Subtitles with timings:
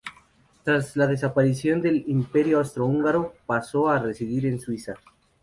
[0.63, 4.95] Tras la desaparición del imperio austrohúngaro pasó a residir en Suiza.